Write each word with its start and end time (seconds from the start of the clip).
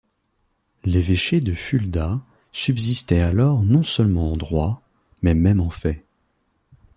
L'évêché 0.83 1.41
de 1.41 1.53
Fulda 1.53 2.21
subsistait 2.53 3.19
alors 3.21 3.61
non 3.61 3.83
seulement 3.83 4.31
en 4.31 4.35
droit, 4.35 4.81
mais 5.21 5.35
même 5.35 5.59
en 5.61 5.69
fait. 5.69 6.03